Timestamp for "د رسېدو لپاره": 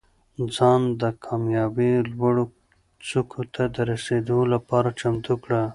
3.75-4.89